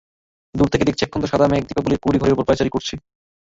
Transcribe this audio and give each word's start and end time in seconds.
দূর 0.55 0.67
থেকে 0.71 0.87
দেখছি 0.87 1.03
একখণ্ড 1.03 1.25
সাদা 1.27 1.45
মেঘ 1.47 1.63
দীপালিদের 1.67 2.01
কুড়ে 2.03 2.17
ঘরের 2.21 2.35
ওপর 2.35 2.47
পায়চারি 2.47 2.71
করছে। 2.71 2.93